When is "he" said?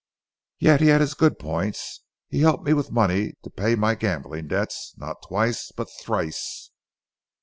0.81-0.87, 2.27-2.39